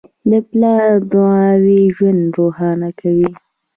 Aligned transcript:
د 0.29 0.31
پلار 0.49 0.89
دعاوې 1.11 1.81
ژوند 1.95 2.21
روښانه 2.37 2.89
کوي. 2.99 3.29